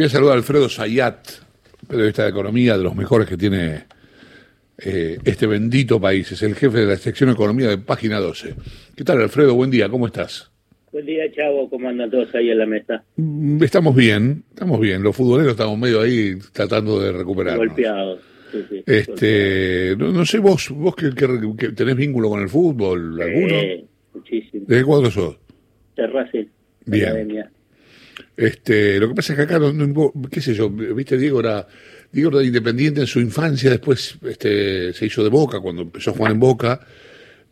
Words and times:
Voy 0.00 0.06
a 0.06 0.10
saludar 0.10 0.34
a 0.34 0.36
Alfredo 0.36 0.68
Sayat, 0.68 1.26
periodista 1.88 2.22
de 2.22 2.28
economía, 2.30 2.78
de 2.78 2.84
los 2.84 2.94
mejores 2.94 3.28
que 3.28 3.36
tiene 3.36 3.86
eh, 4.78 5.18
este 5.24 5.48
bendito 5.48 6.00
país. 6.00 6.30
Es 6.30 6.40
el 6.44 6.54
jefe 6.54 6.78
de 6.78 6.86
la 6.86 6.96
sección 6.96 7.30
economía 7.30 7.68
de 7.68 7.78
Página 7.78 8.20
12. 8.20 8.54
¿Qué 8.94 9.02
tal, 9.02 9.20
Alfredo? 9.20 9.56
Buen 9.56 9.72
día, 9.72 9.88
¿cómo 9.88 10.06
estás? 10.06 10.52
Buen 10.92 11.04
día, 11.04 11.24
Chavo. 11.32 11.68
¿Cómo 11.68 11.88
andan 11.88 12.12
todos 12.12 12.32
ahí 12.36 12.48
en 12.48 12.58
la 12.58 12.66
mesa? 12.66 13.02
Mm, 13.16 13.60
Estamos 13.64 13.96
bien, 13.96 14.44
estamos 14.50 14.78
bien. 14.78 15.02
Los 15.02 15.16
futboleros 15.16 15.50
estamos 15.54 15.76
medio 15.76 16.00
ahí 16.00 16.38
tratando 16.52 17.00
de 17.00 17.10
recuperarnos. 17.10 17.66
Golpeados. 17.66 18.20
Sí, 18.52 18.64
sí, 18.70 18.82
Este, 18.86 19.96
no, 19.98 20.12
no 20.12 20.24
sé, 20.24 20.38
vos, 20.38 20.70
vos 20.70 20.94
que, 20.94 21.10
que- 21.12 21.54
que 21.58 21.68
tenés 21.72 21.96
vínculo 21.96 22.28
con 22.28 22.40
el 22.40 22.48
fútbol, 22.48 23.20
¿alguno? 23.20 23.48
Eh, 23.52 23.84
muchísimo. 24.14 24.64
¿De 24.64 24.76
qué 24.78 24.84
cuadro 24.84 25.10
sos? 25.10 25.38
De 25.96 26.06
Racing. 26.06 26.46
Bien. 26.86 27.04
Academia. 27.08 27.50
Este, 28.38 29.00
lo 29.00 29.08
que 29.08 29.16
pasa 29.16 29.32
es 29.32 29.36
que 29.36 29.42
acá, 29.42 29.58
no, 29.58 30.12
qué 30.30 30.40
sé 30.40 30.54
yo, 30.54 30.70
viste, 30.70 31.18
Diego 31.18 31.40
era, 31.40 31.66
Diego 32.12 32.30
era 32.38 32.46
independiente 32.46 33.00
en 33.00 33.08
su 33.08 33.18
infancia, 33.18 33.68
después 33.68 34.16
este, 34.22 34.92
se 34.92 35.06
hizo 35.06 35.24
de 35.24 35.28
Boca 35.28 35.58
cuando 35.58 35.82
empezó 35.82 36.10
a 36.10 36.14
jugar 36.14 36.30
en 36.30 36.38
Boca, 36.38 36.80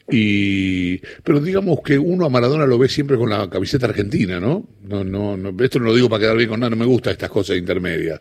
y, 0.08 0.98
pero 1.24 1.40
digamos 1.40 1.80
que 1.84 1.98
uno 1.98 2.24
a 2.24 2.28
Maradona 2.30 2.66
lo 2.66 2.78
ve 2.78 2.88
siempre 2.88 3.16
con 3.16 3.28
la 3.30 3.50
camiseta 3.50 3.86
argentina, 3.86 4.38
¿no? 4.38 4.68
No, 4.84 5.02
no, 5.02 5.36
no 5.36 5.52
esto 5.64 5.80
no 5.80 5.86
lo 5.86 5.94
digo 5.96 6.08
para 6.08 6.20
quedar 6.20 6.36
bien 6.36 6.50
con 6.50 6.60
nada, 6.60 6.70
no 6.70 6.76
me 6.76 6.84
gusta 6.86 7.10
estas 7.10 7.30
cosas 7.30 7.56
intermedias. 7.56 8.20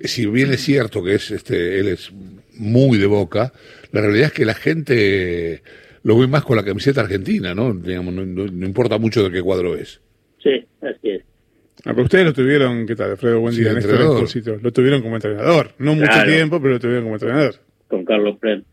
Si 0.00 0.24
bien 0.26 0.52
es 0.52 0.60
cierto 0.62 1.02
que 1.02 1.16
es, 1.16 1.32
este, 1.32 1.80
él 1.80 1.88
es 1.88 2.12
muy 2.58 2.96
de 2.96 3.06
Boca, 3.06 3.52
la 3.90 4.02
realidad 4.02 4.26
es 4.28 4.32
que 4.34 4.44
la 4.44 4.54
gente 4.54 5.64
lo 6.04 6.16
ve 6.16 6.28
más 6.28 6.44
con 6.44 6.54
la 6.56 6.64
camiseta 6.64 7.00
argentina, 7.00 7.56
¿no? 7.56 7.74
Digamos, 7.74 8.14
no- 8.14 8.24
no 8.24 8.66
importa 8.66 8.98
mucho 8.98 9.24
de 9.24 9.32
qué 9.32 9.42
cuadro 9.42 9.74
es. 9.76 10.00
Sí, 10.40 10.64
así 10.80 11.10
es. 11.10 11.22
Ah, 11.86 11.90
pero 11.92 12.04
ustedes 12.04 12.24
lo 12.24 12.32
tuvieron, 12.32 12.86
¿qué 12.86 12.96
tal, 12.96 13.10
Alfredo? 13.12 13.40
Buen 13.40 13.54
Sí, 13.54 13.60
día, 13.60 13.72
Néstor 13.74 13.90
entrenador. 13.92 14.16
Espósito. 14.18 14.56
Lo 14.62 14.72
tuvieron 14.72 15.02
como 15.02 15.16
entrenador. 15.16 15.70
No 15.78 15.94
mucho 15.94 16.06
Claro. 16.10 16.30
tiempo, 16.32 16.60
pero 16.60 16.74
lo 16.74 16.80
tuvieron 16.80 17.04
como 17.04 17.14
entrenador. 17.16 17.54
Con 17.88 18.04
Carlos 18.04 18.38
Pren. 18.40 18.64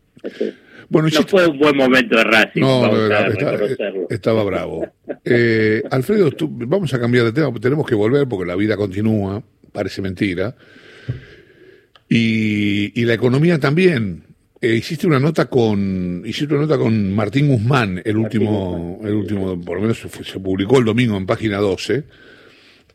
Bueno, 0.88 1.08
No 1.12 1.22
fue 1.26 1.46
un 1.46 1.58
buen 1.58 1.76
momento 1.76 2.16
de 2.16 2.24
Racing. 2.24 2.60
No, 2.60 3.06
era- 3.06 3.26
está- 3.28 3.54
estaba 4.10 4.44
bravo. 4.44 4.86
Eh, 5.24 5.82
Alfredo, 5.90 6.30
tú- 6.32 6.48
vamos 6.52 6.92
a 6.94 7.00
cambiar 7.00 7.24
de 7.26 7.32
tema, 7.32 7.52
tenemos 7.60 7.86
que 7.86 7.94
volver 7.94 8.26
porque 8.28 8.46
la 8.46 8.56
vida 8.56 8.76
continúa, 8.76 9.42
parece 9.72 10.00
mentira. 10.02 10.54
Y, 12.08 12.92
y 13.00 13.04
la 13.04 13.14
economía 13.14 13.58
también. 13.58 14.24
Eh, 14.60 14.74
hiciste 14.76 15.06
una 15.08 15.18
nota 15.18 15.46
con 15.46 16.22
hiciste 16.24 16.54
una 16.54 16.62
nota 16.64 16.78
con 16.78 17.12
Martín 17.14 17.48
Guzmán, 17.48 18.00
el 18.04 18.16
último, 18.16 18.76
Guzmán, 18.78 19.08
el 19.08 19.14
último, 19.16 19.60
por 19.60 19.76
lo 19.76 19.82
menos 19.82 19.98
se, 19.98 20.08
se 20.22 20.38
publicó 20.38 20.78
el 20.78 20.84
domingo 20.84 21.16
en 21.16 21.26
página 21.26 21.56
12. 21.58 22.04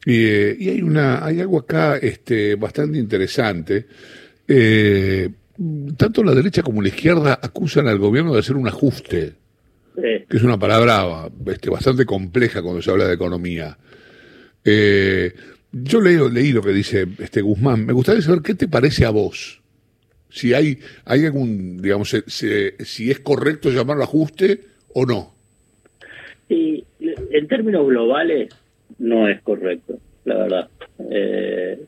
Y, 0.09 0.25
eh, 0.25 0.55
y 0.57 0.69
hay 0.69 0.81
una, 0.81 1.25
hay 1.25 1.41
algo 1.41 1.57
acá 1.59 1.97
este, 1.97 2.55
bastante 2.55 2.97
interesante. 2.97 3.87
Eh, 4.47 5.27
tanto 5.97 6.23
la 6.23 6.33
derecha 6.33 6.61
como 6.63 6.81
la 6.81 6.87
izquierda 6.87 7.37
acusan 7.41 7.87
al 7.89 7.97
gobierno 7.99 8.33
de 8.33 8.39
hacer 8.39 8.55
un 8.55 8.67
ajuste 8.67 9.33
Sí. 9.95 10.25
que 10.29 10.37
es 10.37 10.43
una 10.43 10.57
palabra 10.59 11.27
este, 11.47 11.69
bastante 11.71 12.05
compleja 12.05 12.61
cuando 12.61 12.81
se 12.83 12.91
habla 12.91 13.07
de 13.07 13.15
economía. 13.15 13.77
Eh, 14.63 15.33
yo 15.71 15.99
leo, 15.99 16.29
leí 16.29 16.51
lo 16.53 16.61
que 16.61 16.71
dice 16.71 17.07
este 17.17 17.41
Guzmán. 17.41 17.83
Me 17.85 17.93
gustaría 17.93 18.21
saber 18.21 18.41
qué 18.43 18.53
te 18.53 18.67
parece 18.67 19.05
a 19.05 19.09
vos. 19.09 19.59
Si 20.29 20.53
hay, 20.53 20.77
hay 21.03 21.25
algún, 21.25 21.81
digamos, 21.81 22.09
se- 22.11 22.23
se- 22.27 22.75
si 22.85 23.09
es 23.09 23.19
correcto 23.21 23.71
llamarlo 23.71 24.03
ajuste 24.03 24.61
o 24.93 25.05
no. 25.05 25.33
Y 26.47 26.85
en 27.31 27.47
términos 27.47 27.87
globales 27.87 28.49
no 28.99 29.27
es 29.27 29.41
correcto, 29.41 29.99
la 30.25 30.37
verdad. 30.37 30.69
Eh, 31.09 31.79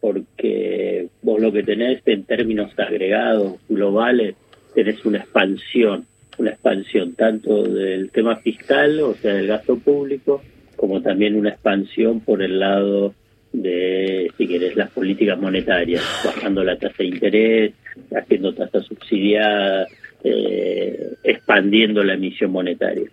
porque 0.00 1.08
vos 1.22 1.40
lo 1.40 1.52
que 1.52 1.62
tenés 1.62 2.02
en 2.06 2.24
términos 2.24 2.72
agregados 2.78 3.54
globales, 3.68 4.34
tenés 4.74 5.04
una 5.04 5.18
expansión, 5.18 6.06
una 6.38 6.50
expansión 6.50 7.14
tanto 7.14 7.62
del 7.64 8.10
tema 8.10 8.36
fiscal, 8.36 9.00
o 9.00 9.14
sea, 9.14 9.34
del 9.34 9.46
gasto 9.46 9.78
público, 9.78 10.42
como 10.76 11.02
también 11.02 11.36
una 11.36 11.50
expansión 11.50 12.20
por 12.20 12.42
el 12.42 12.58
lado 12.58 13.14
de, 13.52 14.30
si 14.38 14.46
querés, 14.46 14.76
las 14.76 14.90
políticas 14.90 15.38
monetarias, 15.38 16.02
bajando 16.24 16.64
la 16.64 16.76
tasa 16.76 16.94
de 16.98 17.06
interés, 17.06 17.72
haciendo 18.14 18.54
tasas 18.54 18.86
subsidiadas, 18.86 19.88
eh, 20.24 21.14
expandiendo 21.22 22.02
la 22.02 22.14
emisión 22.14 22.52
monetaria. 22.52 23.10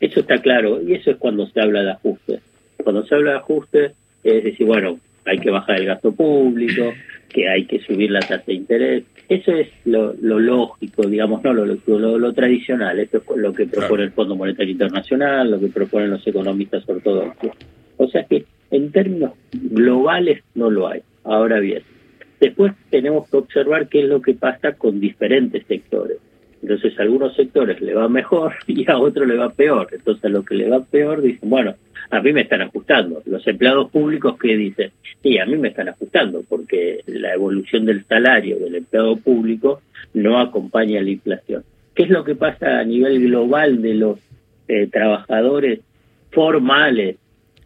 Eso 0.00 0.20
está 0.20 0.40
claro, 0.40 0.80
y 0.82 0.94
eso 0.94 1.10
es 1.10 1.16
cuando 1.16 1.46
se 1.48 1.60
habla 1.60 1.82
de 1.82 1.90
ajuste. 1.90 2.40
Cuando 2.82 3.04
se 3.04 3.14
habla 3.14 3.32
de 3.32 3.36
ajuste, 3.38 3.92
es 4.22 4.44
decir, 4.44 4.66
bueno, 4.66 4.98
hay 5.24 5.38
que 5.38 5.50
bajar 5.50 5.80
el 5.80 5.86
gasto 5.86 6.12
público, 6.12 6.92
que 7.28 7.48
hay 7.48 7.66
que 7.66 7.80
subir 7.80 8.10
la 8.10 8.20
tasa 8.20 8.44
de 8.46 8.54
interés. 8.54 9.04
Eso 9.28 9.52
es 9.52 9.68
lo, 9.84 10.14
lo 10.20 10.38
lógico, 10.38 11.06
digamos, 11.06 11.42
no 11.44 11.52
lo, 11.52 11.66
lo, 11.66 12.18
lo 12.18 12.32
tradicional. 12.32 12.98
Esto 12.98 13.18
es 13.18 13.36
lo 13.36 13.52
que 13.52 13.66
propone 13.66 14.04
el 14.04 14.12
Fondo 14.12 14.36
Monetario 14.36 14.72
Internacional, 14.72 15.50
lo 15.50 15.60
que 15.60 15.68
proponen 15.68 16.10
los 16.10 16.26
economistas 16.26 16.88
ortodoxos. 16.88 17.50
O 17.98 18.08
sea 18.08 18.24
que 18.24 18.46
en 18.70 18.90
términos 18.90 19.32
globales 19.52 20.42
no 20.54 20.70
lo 20.70 20.88
hay. 20.88 21.02
Ahora 21.24 21.60
bien, 21.60 21.82
después 22.40 22.72
tenemos 22.90 23.28
que 23.28 23.36
observar 23.36 23.88
qué 23.88 24.00
es 24.00 24.08
lo 24.08 24.22
que 24.22 24.34
pasa 24.34 24.72
con 24.72 24.98
diferentes 24.98 25.66
sectores. 25.66 26.18
Entonces 26.62 26.98
a 26.98 27.02
algunos 27.02 27.34
sectores 27.34 27.80
le 27.80 27.94
va 27.94 28.08
mejor 28.08 28.54
y 28.66 28.90
a 28.90 28.98
otros 28.98 29.26
le 29.26 29.36
va 29.36 29.50
peor. 29.50 29.88
Entonces 29.92 30.24
a 30.24 30.28
lo 30.28 30.44
que 30.44 30.54
le 30.54 30.68
va 30.68 30.80
peor 30.80 31.22
dicen, 31.22 31.48
bueno, 31.48 31.74
a 32.10 32.20
mí 32.20 32.32
me 32.32 32.42
están 32.42 32.62
ajustando. 32.62 33.22
Los 33.26 33.46
empleados 33.46 33.90
públicos 33.90 34.38
que 34.38 34.56
dicen, 34.56 34.90
sí, 35.22 35.38
a 35.38 35.46
mí 35.46 35.56
me 35.56 35.68
están 35.68 35.88
ajustando 35.88 36.42
porque 36.48 37.00
la 37.06 37.34
evolución 37.34 37.84
del 37.84 38.04
salario 38.04 38.58
del 38.58 38.76
empleado 38.76 39.16
público 39.16 39.82
no 40.14 40.38
acompaña 40.38 41.02
la 41.02 41.10
inflación. 41.10 41.64
¿Qué 41.94 42.04
es 42.04 42.10
lo 42.10 42.24
que 42.24 42.34
pasa 42.34 42.78
a 42.78 42.84
nivel 42.84 43.20
global 43.20 43.82
de 43.82 43.94
los 43.94 44.18
eh, 44.68 44.86
trabajadores 44.86 45.80
formales 46.30 47.16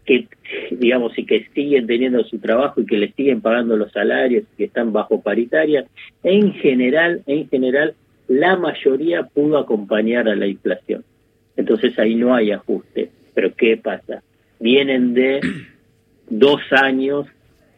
que, 0.05 0.27
digamos, 0.73 1.17
y 1.17 1.25
que 1.25 1.47
siguen 1.55 1.87
teniendo 1.87 2.25
su 2.25 2.39
trabajo 2.39 2.81
y 2.81 2.87
que 2.87 2.97
les 2.97 3.15
siguen 3.15 3.41
pagando 3.41 3.77
los 3.77 3.93
salarios 3.93 4.45
y 4.53 4.57
que 4.57 4.65
están 4.65 4.93
bajo 4.93 5.21
paritaria? 5.21 5.85
En 6.25 6.55
general, 6.55 7.23
en 7.27 7.49
general, 7.49 7.95
la 8.29 8.57
mayoría 8.57 9.25
pudo 9.25 9.59
acompañar 9.59 10.29
a 10.29 10.37
la 10.37 10.47
inflación. 10.47 11.05
Entonces 11.57 11.99
ahí 11.99 12.15
no 12.15 12.35
hay 12.35 12.51
ajuste. 12.51 13.11
Pero 13.35 13.55
¿qué 13.55 13.77
pasa? 13.77 14.23
Vienen 14.61 15.15
de 15.15 15.41
dos 16.31 16.61
años 16.71 17.27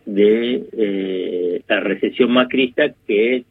de 0.07 0.65
eh, 0.73 1.63
la 1.67 1.81
recesión 1.81 2.31
macrista 2.31 2.95
que, 3.07 3.45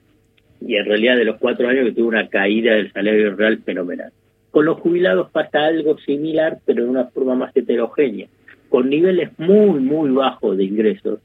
y 0.61 0.75
en 0.75 0.85
realidad 0.85 1.17
de 1.17 1.25
los 1.25 1.37
cuatro 1.37 1.67
años 1.67 1.85
que 1.85 1.93
tuvo 1.93 2.09
una 2.09 2.27
caída 2.27 2.73
del 2.75 2.91
salario 2.91 3.35
real 3.35 3.59
fenomenal. 3.63 4.11
Con 4.51 4.65
los 4.65 4.79
jubilados 4.79 5.31
pasa 5.31 5.65
algo 5.65 5.97
similar, 5.97 6.59
pero 6.65 6.83
de 6.83 6.89
una 6.89 7.05
forma 7.05 7.35
más 7.35 7.57
heterogénea, 7.57 8.27
con 8.69 8.89
niveles 8.89 9.31
muy, 9.39 9.79
muy 9.79 10.11
bajos 10.11 10.57
de 10.57 10.63
ingresos, 10.63 11.19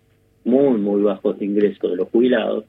muy, 0.44 0.78
muy 0.78 1.02
bajos 1.02 1.38
de 1.38 1.44
ingresos 1.44 1.90
de 1.90 1.96
los 1.96 2.08
jubilados, 2.08 2.64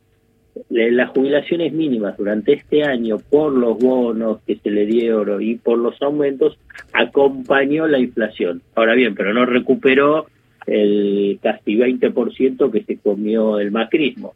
las 0.70 1.10
jubilaciones 1.10 1.74
mínimas 1.74 2.18
durante 2.18 2.54
este 2.54 2.84
año 2.84 3.18
por 3.18 3.54
los 3.54 3.78
bonos 3.78 4.40
que 4.46 4.58
se 4.58 4.70
le 4.70 4.86
dieron 4.86 5.42
y 5.42 5.56
por 5.56 5.78
los 5.78 6.02
aumentos 6.02 6.58
acompañó 6.94 7.88
la 7.88 8.00
inflación. 8.00 8.62
Ahora 8.76 8.96
bien, 8.96 9.16
pero 9.16 9.34
no 9.34 9.46
recuperó 9.46 10.28
el 10.66 11.40
casi 11.42 11.76
20% 11.76 12.72
que 12.72 12.84
se 12.84 12.98
comió 12.98 13.60
el 13.60 13.72
macrismo. 13.72 14.34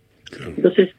Entonces, 0.55 0.89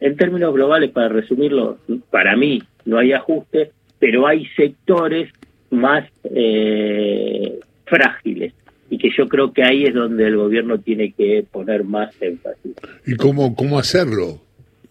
en 0.00 0.16
términos 0.16 0.52
globales, 0.54 0.90
para 0.90 1.08
resumirlo, 1.08 1.78
para 2.10 2.36
mí 2.36 2.62
no 2.84 2.98
hay 2.98 3.12
ajuste, 3.12 3.70
pero 3.98 4.26
hay 4.26 4.46
sectores 4.56 5.30
más 5.70 6.08
eh, 6.24 7.60
frágiles 7.86 8.52
y 8.90 8.98
que 8.98 9.08
yo 9.16 9.26
creo 9.28 9.52
que 9.52 9.62
ahí 9.62 9.84
es 9.84 9.94
donde 9.94 10.26
el 10.26 10.36
gobierno 10.36 10.78
tiene 10.78 11.12
que 11.12 11.44
poner 11.50 11.84
más 11.84 12.14
énfasis. 12.20 12.74
¿Y 13.06 13.14
cómo, 13.14 13.54
cómo 13.54 13.78
hacerlo? 13.78 14.40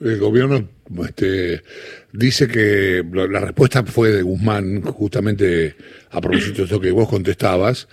El 0.01 0.17
gobierno 0.17 0.67
este, 1.05 1.61
dice 2.11 2.47
que 2.47 3.03
la 3.13 3.39
respuesta 3.39 3.83
fue 3.83 4.09
de 4.09 4.23
Guzmán, 4.23 4.81
justamente 4.81 5.75
a 6.09 6.19
propósito 6.19 6.57
de 6.57 6.63
esto 6.63 6.81
que 6.81 6.91
vos 6.91 7.07
contestabas, 7.07 7.87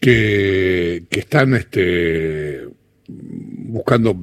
que, 0.00 1.04
que 1.10 1.20
están 1.20 1.54
este, 1.54 2.68
buscando 3.08 4.16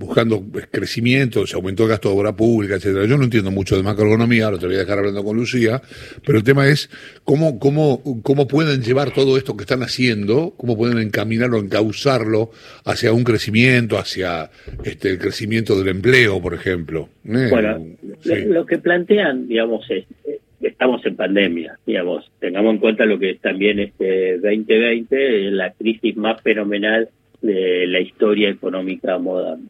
buscando 0.00 0.42
crecimiento, 0.70 1.46
se 1.46 1.56
aumentó 1.56 1.84
el 1.84 1.90
gasto 1.90 2.08
de 2.08 2.18
obra 2.18 2.34
pública, 2.34 2.76
etcétera. 2.76 3.04
Yo 3.04 3.18
no 3.18 3.24
entiendo 3.24 3.50
mucho 3.50 3.76
de 3.76 3.82
macroeconomía, 3.82 4.46
ahora 4.46 4.58
te 4.58 4.66
voy 4.66 4.76
a 4.76 4.78
dejar 4.78 4.98
hablando 4.98 5.22
con 5.22 5.36
Lucía, 5.36 5.82
pero 6.24 6.38
el 6.38 6.44
tema 6.44 6.66
es 6.68 6.90
cómo, 7.22 7.58
cómo, 7.58 8.02
cómo 8.22 8.48
pueden 8.48 8.82
llevar 8.82 9.12
todo 9.12 9.36
esto 9.36 9.56
que 9.56 9.62
están 9.62 9.82
haciendo, 9.82 10.54
cómo 10.56 10.76
pueden 10.76 10.98
encaminarlo, 10.98 11.58
encauzarlo 11.58 12.50
hacia 12.84 13.12
un 13.12 13.24
crecimiento, 13.24 13.98
hacia 13.98 14.50
este, 14.84 15.10
el 15.10 15.18
crecimiento 15.18 15.78
del 15.78 15.88
empleo, 15.88 16.40
por 16.40 16.54
ejemplo. 16.54 17.10
Eh, 17.24 17.48
Bueno, 17.50 17.86
sí. 18.20 18.44
lo, 18.46 18.64
que 18.64 18.78
plantean, 18.78 19.48
digamos, 19.48 19.84
es, 19.90 20.06
eh, 20.24 20.40
estamos 20.62 21.04
en 21.04 21.14
pandemia, 21.14 21.78
digamos, 21.86 22.30
tengamos 22.40 22.74
en 22.74 22.80
cuenta 22.80 23.04
lo 23.04 23.18
que 23.18 23.30
es 23.32 23.40
también 23.40 23.78
este 23.78 24.38
2020, 24.38 25.16
eh, 25.16 25.50
la 25.50 25.72
crisis 25.72 26.16
más 26.16 26.40
fenomenal 26.40 27.10
de 27.42 27.86
la 27.86 28.00
historia 28.00 28.50
económica 28.50 29.18
moderna. 29.18 29.66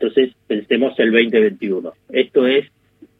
Entonces, 0.00 0.32
pensemos 0.46 0.96
el 0.98 1.10
2021. 1.10 1.92
Esto 2.10 2.46
es, 2.46 2.66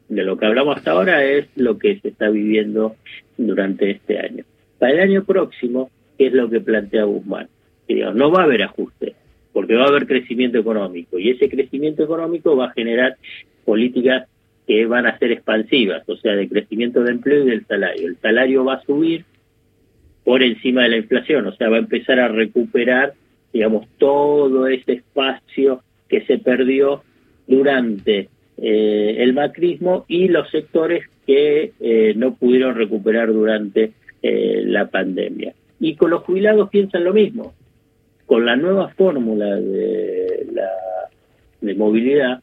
de 0.09 0.23
lo 0.23 0.37
que 0.37 0.47
hablamos 0.47 0.77
hasta 0.77 0.93
ahora, 0.93 1.25
es 1.25 1.47
lo 1.57 1.77
que 1.77 1.99
se 1.99 2.09
está 2.09 2.31
viviendo 2.31 2.95
durante 3.37 3.91
este 3.91 4.19
año. 4.21 4.45
Para 4.79 4.93
el 4.93 5.01
año 5.01 5.25
próximo, 5.25 5.91
¿qué 6.17 6.29
es 6.29 6.33
lo 6.33 6.49
que 6.49 6.61
plantea 6.61 7.03
Guzmán? 7.03 7.49
Que, 7.89 7.97
no 8.15 8.31
va 8.31 8.43
a 8.43 8.45
haber 8.45 8.63
ajuste, 8.63 9.17
porque 9.53 9.75
va 9.75 9.87
a 9.87 9.89
haber 9.89 10.07
crecimiento 10.07 10.59
económico, 10.59 11.19
y 11.19 11.31
ese 11.31 11.49
crecimiento 11.49 12.05
económico 12.05 12.57
va 12.57 12.67
a 12.67 12.73
generar 12.73 13.17
políticas 13.65 14.29
que 14.69 14.87
van 14.87 15.07
a 15.07 15.19
ser 15.19 15.33
expansivas, 15.33 16.09
o 16.09 16.17
sea, 16.17 16.37
de 16.37 16.49
crecimiento 16.49 17.03
de 17.03 17.11
empleo 17.11 17.43
y 17.43 17.51
del 17.51 17.67
salario. 17.67 18.07
El 18.07 18.19
salario 18.19 18.65
va 18.65 18.75
a 18.75 18.83
subir 18.83 19.25
por 20.23 20.45
encima 20.45 20.83
de 20.83 20.91
la 20.91 20.97
inflación, 20.99 21.47
o 21.47 21.53
sea, 21.57 21.71
va 21.71 21.77
a 21.77 21.81
empezar 21.81 22.21
a 22.21 22.29
recuperar, 22.29 23.15
digamos, 23.53 23.89
todo 23.99 24.69
ese 24.69 24.93
espacio 24.93 25.83
que 26.09 26.23
se 26.23 26.39
perdió 26.39 27.03
durante 27.47 28.29
eh, 28.57 29.17
el 29.19 29.35
macrismo 29.35 30.05
y 30.09 30.29
los 30.29 30.51
sectores 30.51 31.05
que 31.27 31.73
eh, 31.81 32.15
no 32.17 32.35
pudieron 32.35 32.75
recuperar 32.75 33.33
durante 33.33 33.93
eh, 34.23 34.63
la 34.65 34.87
pandemia. 34.89 35.55
Y 35.81 35.95
con 35.95 36.11
los 36.11 36.23
jubilados 36.25 36.69
piensan 36.71 37.05
lo 37.05 37.13
mismo. 37.13 37.55
Con 38.27 38.45
la 38.45 38.57
nueva 38.57 38.89
fórmula 38.91 39.57
de, 39.57 40.47
la, 40.53 40.69
de 41.61 41.75
movilidad, 41.75 42.43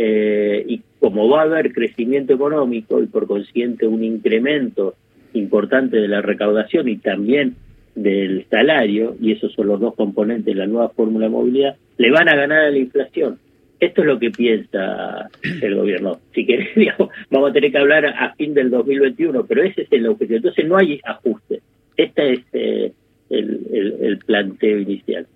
y 0.00 0.80
como 1.00 1.28
va 1.28 1.40
a 1.40 1.44
haber 1.44 1.72
crecimiento 1.72 2.32
económico 2.32 3.02
y 3.02 3.06
por 3.06 3.26
consiguiente 3.26 3.84
un 3.84 4.04
incremento 4.04 4.94
importante 5.32 5.96
de 5.96 6.06
la 6.06 6.22
recaudación 6.22 6.88
y 6.88 6.98
también 6.98 7.56
del 8.02 8.46
salario, 8.48 9.16
y 9.20 9.32
esos 9.32 9.52
son 9.52 9.66
los 9.66 9.80
dos 9.80 9.94
componentes 9.94 10.46
de 10.46 10.54
la 10.54 10.66
nueva 10.66 10.90
fórmula 10.90 11.26
de 11.26 11.30
movilidad, 11.30 11.76
le 11.96 12.10
van 12.10 12.28
a 12.28 12.36
ganar 12.36 12.60
a 12.60 12.70
la 12.70 12.78
inflación. 12.78 13.38
Esto 13.80 14.00
es 14.00 14.06
lo 14.06 14.18
que 14.18 14.30
piensa 14.30 15.28
el 15.62 15.74
gobierno. 15.74 16.20
Si 16.34 16.46
querés, 16.46 16.68
vamos 17.30 17.50
a 17.50 17.52
tener 17.52 17.72
que 17.72 17.78
hablar 17.78 18.06
a 18.06 18.34
fin 18.34 18.54
del 18.54 18.70
2021, 18.70 19.46
pero 19.46 19.62
ese 19.62 19.82
es 19.82 19.92
el 19.92 20.06
objetivo. 20.06 20.36
Entonces 20.36 20.66
no 20.66 20.76
hay 20.76 21.00
ajuste. 21.04 21.60
Este 21.96 22.32
es 22.32 22.40
eh, 22.52 22.92
el, 23.30 24.18
planteo 24.24 24.78
inicial. 24.78 25.26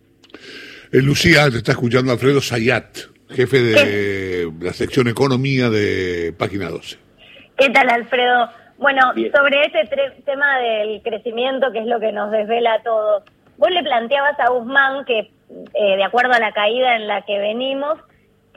Eh, 0.92 1.02
Lucía, 1.02 1.50
te 1.50 1.58
está 1.58 1.72
escuchando 1.72 2.12
Alfredo 2.12 2.40
Sayat, 2.40 2.98
jefe 3.30 3.60
de 3.60 4.52
la 4.60 4.72
sección 4.72 5.08
Economía 5.08 5.70
de 5.70 6.32
Página 6.36 6.68
12. 6.68 6.96
¿Qué 7.58 7.70
tal, 7.70 7.88
Alfredo? 7.90 8.61
Bueno, 8.82 9.12
sobre 9.14 9.62
ese 9.62 9.88
tema 10.24 10.58
del 10.58 11.02
crecimiento, 11.02 11.70
que 11.70 11.78
es 11.78 11.86
lo 11.86 12.00
que 12.00 12.10
nos 12.10 12.32
desvela 12.32 12.74
a 12.74 12.82
todos, 12.82 13.22
vos 13.56 13.70
le 13.70 13.80
planteabas 13.84 14.38
a 14.40 14.50
Guzmán 14.50 15.04
que, 15.04 15.30
eh, 15.74 15.96
de 15.96 16.02
acuerdo 16.02 16.32
a 16.32 16.40
la 16.40 16.50
caída 16.50 16.96
en 16.96 17.06
la 17.06 17.22
que 17.22 17.38
venimos, 17.38 17.96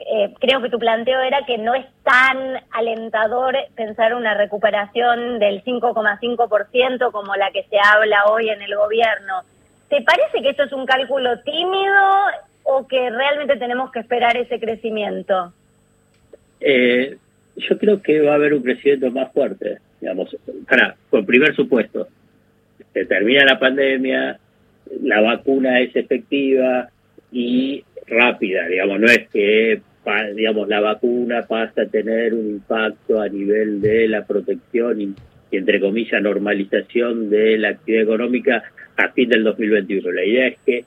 eh, 0.00 0.34
creo 0.40 0.60
que 0.60 0.68
tu 0.68 0.80
planteo 0.80 1.20
era 1.20 1.46
que 1.46 1.58
no 1.58 1.76
es 1.76 1.86
tan 2.02 2.60
alentador 2.72 3.56
pensar 3.76 4.14
una 4.14 4.34
recuperación 4.34 5.38
del 5.38 5.62
5,5% 5.62 7.12
como 7.12 7.36
la 7.36 7.52
que 7.52 7.62
se 7.70 7.76
habla 7.78 8.24
hoy 8.24 8.48
en 8.48 8.60
el 8.62 8.74
gobierno. 8.74 9.42
¿Te 9.88 10.02
parece 10.02 10.42
que 10.42 10.48
esto 10.48 10.64
es 10.64 10.72
un 10.72 10.86
cálculo 10.86 11.38
tímido 11.42 12.02
o 12.64 12.84
que 12.88 13.10
realmente 13.10 13.58
tenemos 13.58 13.92
que 13.92 14.00
esperar 14.00 14.36
ese 14.36 14.58
crecimiento? 14.58 15.52
Eh, 16.60 17.16
yo 17.54 17.78
creo 17.78 18.02
que 18.02 18.22
va 18.22 18.32
a 18.32 18.34
haber 18.34 18.54
un 18.54 18.62
crecimiento 18.64 19.08
más 19.12 19.32
fuerte 19.32 19.85
digamos, 20.06 20.36
para, 20.68 20.94
por 21.10 21.26
primer 21.26 21.54
supuesto, 21.56 22.06
se 22.92 23.04
termina 23.06 23.44
la 23.44 23.58
pandemia, 23.58 24.38
la 25.02 25.20
vacuna 25.20 25.80
es 25.80 25.96
efectiva 25.96 26.88
y 27.32 27.82
rápida, 28.06 28.68
digamos, 28.68 29.00
no 29.00 29.08
es 29.08 29.28
que 29.28 29.80
digamos 30.36 30.68
la 30.68 30.78
vacuna 30.78 31.42
pasa 31.48 31.82
a 31.82 31.86
tener 31.86 32.32
un 32.32 32.46
impacto 32.46 33.20
a 33.20 33.28
nivel 33.28 33.80
de 33.80 34.06
la 34.06 34.24
protección 34.24 35.00
y, 35.00 35.14
entre 35.50 35.80
comillas 35.80 36.22
normalización 36.22 37.28
de 37.28 37.58
la 37.58 37.70
actividad 37.70 38.04
económica 38.04 38.62
a 38.96 39.08
fin 39.08 39.28
del 39.28 39.42
2021. 39.42 40.12
La 40.12 40.24
idea 40.24 40.46
es 40.46 40.58
que 40.64 40.84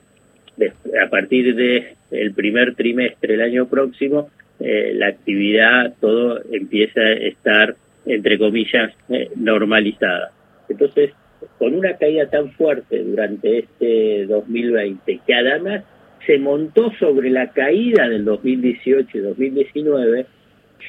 a 1.03 1.09
partir 1.09 1.53
de 1.53 1.95
el 2.11 2.31
primer 2.31 2.75
trimestre 2.75 3.33
del 3.33 3.41
año 3.41 3.67
próximo 3.67 4.29
eh, 4.61 4.93
la 4.95 5.07
actividad 5.07 5.93
todo 5.99 6.41
empieza 6.53 7.01
a 7.01 7.11
estar 7.11 7.75
entre 8.05 8.37
comillas, 8.37 8.93
eh, 9.09 9.29
normalizada. 9.35 10.31
Entonces, 10.67 11.11
con 11.57 11.73
una 11.73 11.95
caída 11.97 12.29
tan 12.29 12.51
fuerte 12.51 13.03
durante 13.03 13.59
este 13.59 14.25
2020, 14.25 15.19
que 15.25 15.33
además 15.33 15.83
se 16.25 16.37
montó 16.37 16.91
sobre 16.99 17.29
la 17.29 17.51
caída 17.51 18.07
del 18.09 18.25
2018 18.25 19.17
y 19.17 19.21
2019, 19.21 20.25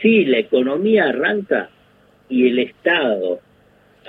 si 0.02 0.24
la 0.24 0.38
economía 0.38 1.04
arranca 1.04 1.70
y 2.28 2.48
el 2.48 2.58
Estado 2.58 3.40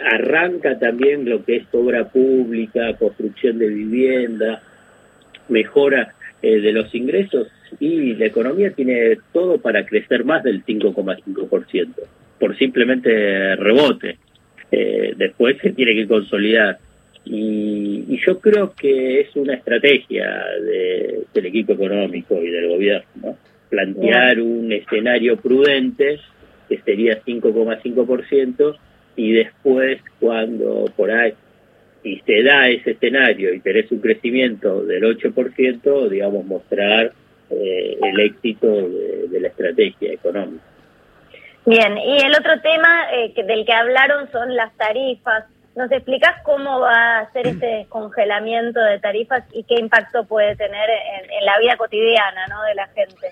arranca 0.03 0.79
también 0.79 1.29
lo 1.29 1.43
que 1.43 1.57
es 1.57 1.63
obra 1.73 2.09
pública, 2.09 2.95
construcción 2.97 3.59
de 3.59 3.67
vivienda, 3.67 4.61
mejora 5.49 6.13
eh, 6.41 6.59
de 6.59 6.71
los 6.71 6.93
ingresos, 6.95 7.47
y 7.79 8.15
la 8.15 8.25
economía 8.25 8.71
tiene 8.71 9.17
todo 9.31 9.59
para 9.59 9.85
crecer 9.85 10.25
más 10.25 10.43
del 10.43 10.65
5,5% 10.65 11.87
por 12.41 12.57
simplemente 12.57 13.55
rebote. 13.55 14.17
Eh, 14.71 15.13
después 15.15 15.57
se 15.61 15.73
tiene 15.73 15.93
que 15.93 16.07
consolidar. 16.07 16.79
Y, 17.23 18.19
yo 18.25 18.39
creo 18.39 18.73
que 18.73 19.21
es 19.21 19.35
una 19.35 19.53
estrategia 19.53 20.43
del 21.33 21.45
equipo 21.45 21.73
económico 21.73 22.35
y 22.41 22.49
del 22.49 22.67
gobierno, 22.67 23.37
plantear 23.69 24.41
un 24.41 24.71
escenario 24.71 25.37
prudente, 25.37 26.19
que 26.67 26.79
sería 26.79 27.23
5,5%, 27.23 28.75
y 29.15 29.31
después 29.33 30.01
cuando 30.19 30.85
por 30.95 31.09
ahí, 31.11 31.33
si 32.03 32.21
se 32.25 32.43
da 32.43 32.69
ese 32.69 32.91
escenario 32.91 33.53
y 33.53 33.59
tenés 33.59 33.91
un 33.91 33.99
crecimiento 33.99 34.83
del 34.83 35.03
8%, 35.03 36.09
digamos, 36.09 36.45
mostrar 36.45 37.11
eh, 37.49 37.97
el 38.01 38.19
éxito 38.19 38.89
de 39.29 39.39
la 39.39 39.47
estrategia 39.47 40.13
económica. 40.13 40.70
Bien, 41.65 41.97
y 41.97 42.17
el 42.17 42.33
otro 42.33 42.59
tema 42.61 43.05
eh, 43.13 43.33
del 43.35 43.65
que 43.65 43.73
hablaron 43.73 44.31
son 44.31 44.55
las 44.55 44.75
tarifas. 44.77 45.45
¿Nos 45.75 45.91
explicas 45.91 46.41
cómo 46.43 46.79
va 46.81 47.19
a 47.19 47.31
ser 47.31 47.47
este 47.47 47.65
descongelamiento 47.65 48.79
de 48.81 48.99
tarifas 48.99 49.43
y 49.53 49.63
qué 49.63 49.75
impacto 49.75 50.25
puede 50.25 50.55
tener 50.55 50.89
en, 50.89 51.45
la 51.45 51.57
vida 51.59 51.77
cotidiana 51.77 52.47
¿no? 52.47 52.63
de 52.63 52.75
la 52.75 52.87
gente? 52.87 53.29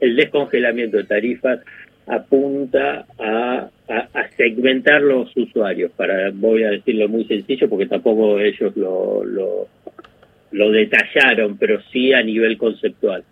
El 0.00 0.16
descongelamiento 0.16 0.98
de 0.98 1.04
tarifas 1.04 1.60
apunta 2.06 3.06
a, 3.18 3.68
a, 3.88 4.28
segmentar 4.36 5.00
los 5.00 5.34
usuarios, 5.36 5.90
para 5.92 6.30
voy 6.32 6.64
a 6.64 6.70
decirlo 6.70 7.08
muy 7.08 7.24
sencillo 7.24 7.68
porque 7.68 7.86
tampoco 7.86 8.38
ellos 8.38 8.76
lo, 8.76 9.24
lo, 9.24 9.68
lo 10.50 10.70
detallaron, 10.70 11.56
pero 11.56 11.80
sí 11.92 12.12
a 12.12 12.22
nivel 12.22 12.58
conceptual. 12.58 13.24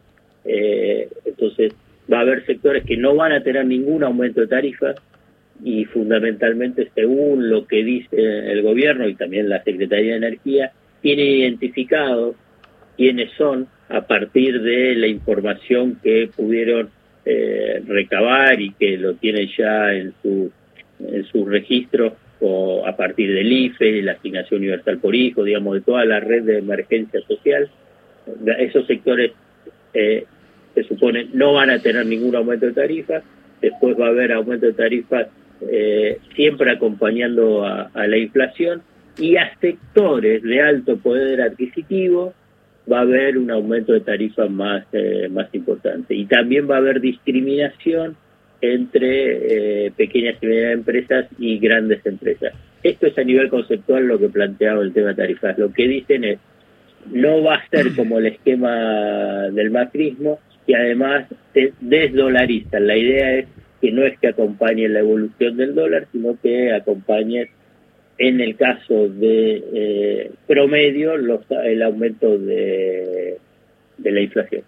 Eh, 0.45 1.09
entonces, 1.25 1.75
va 2.13 2.19
a 2.19 2.23
haber 2.23 2.45
sectores 2.47 2.85
que 2.85 2.97
no 2.97 3.15
van 3.15 3.33
a 3.33 3.43
tener 3.43 3.67
ningún 3.67 4.05
aumento 4.05 4.41
de 4.41 4.47
tarifas 4.47 4.97
y 5.63 5.85
fundamentalmente 5.87 6.91
según 6.95 7.49
lo 7.49 7.67
que 7.67 7.83
dice 7.83 8.53
el 8.53 8.63
gobierno 8.63 9.09
y 9.09 9.15
también 9.15 9.49
la 9.49 9.63
Secretaría 9.63 10.13
de 10.13 10.19
Energía, 10.19 10.73
tiene 11.01 11.25
identificado 11.25 12.35
quiénes 12.97 13.33
son 13.33 13.67
a 13.89 14.03
partir 14.03 14.61
de 14.63 14.95
la 14.97 15.07
información 15.07 15.99
que 16.03 16.29
pudieron 16.35 16.91
eh, 17.25 17.83
recabar 17.87 18.61
y 18.61 18.73
que 18.73 18.97
lo 18.99 19.15
tienen 19.15 19.49
ya 19.57 19.95
en 19.95 20.13
su 20.23 20.51
en 20.99 21.25
su 21.27 21.45
registro 21.45 22.17
o 22.41 22.87
a 22.87 22.97
partir 22.97 23.33
del 23.33 23.51
IFE, 23.51 24.03
la 24.03 24.13
asignación 24.13 24.61
universal 24.61 24.99
por 24.99 25.15
hijo, 25.15 25.45
digamos, 25.45 25.75
de 25.75 25.81
toda 25.81 26.05
la 26.05 26.21
red 26.21 26.45
de 26.45 26.59
emergencia 26.59 27.21
social. 27.23 27.71
Esos 28.59 28.87
sectores 28.87 29.33
eh, 29.95 30.25
se 30.77 30.85
supone 30.85 31.29
no 31.33 31.55
van 31.55 31.71
a 31.71 31.79
tener 31.79 32.05
ningún 32.05 32.37
aumento 32.37 32.67
de 32.67 32.73
tarifas, 32.73 33.25
después 33.63 33.99
va 33.99 34.07
a 34.07 34.11
haber 34.11 34.33
aumento 34.33 34.67
de 34.67 34.75
tarifas 34.75 35.29
eh, 35.63 36.19
siempre 36.35 36.71
acompañando 36.71 37.65
a, 37.65 37.91
la 37.95 38.19
inflación 38.19 38.83
y 39.19 39.37
a 39.37 39.57
sectores 39.59 40.43
de 40.43 40.61
alto 40.61 40.99
poder 40.99 41.41
adquisitivo 41.41 42.35
va 42.91 42.99
a 42.99 43.03
haber 43.03 43.39
un 43.39 43.51
aumento 43.51 43.95
de 43.95 44.01
tarifas 44.01 44.51
más, 44.51 44.85
eh, 44.93 45.29
más 45.31 45.49
importante. 45.55 46.15
Y 46.15 46.27
también 46.27 46.71
va 46.71 46.75
a 46.75 46.79
haber 46.79 47.01
discriminación 47.01 48.17
entre 48.61 49.87
eh, 49.87 49.93
pequeñas 49.97 50.37
y 50.43 50.47
medianas 50.47 50.75
empresas 50.75 51.27
y 51.39 51.59
grandes 51.59 52.05
empresas. 52.05 52.53
Esto 52.83 53.07
es 53.07 53.17
a 53.19 53.25
nivel 53.25 53.49
conceptual 53.49 54.07
lo 54.07 54.19
que 54.19 54.29
planteaba 54.29 54.83
el 54.83 54.93
tema 54.93 55.09
de 55.09 55.15
tarifas. 55.15 55.59
Lo 55.59 55.73
que 55.73 55.89
dicen 55.89 56.25
es, 56.25 56.39
no 57.11 57.43
va 57.43 57.57
a 57.57 57.69
ser 57.69 57.95
como 57.95 58.19
el 58.19 58.27
esquema 58.27 59.49
del 59.53 59.71
macrismo, 59.71 60.39
y 60.67 60.75
además 60.75 61.27
desdolarizan. 61.81 62.87
La 62.87 62.97
idea 62.97 63.35
es 63.35 63.47
que 63.81 63.93
no 63.93 64.05
es 64.05 64.19
que 64.19 64.29
acompañe 64.29 64.89
la 64.89 65.01
evolución 65.01 65.57
del 65.57 65.75
dólar, 65.75 66.07
sino 66.13 66.37
que 66.41 66.73
acompañe, 66.73 67.51
en 68.19 68.41
el 68.41 68.57
caso 68.57 69.09
de 69.09 69.63
eh, 69.75 70.31
promedio, 70.47 71.17
los, 71.17 71.41
el 71.51 71.83
aumento 71.83 72.39
de, 72.39 73.39
de 73.99 74.11
la 74.11 74.21
inflación. 74.21 74.63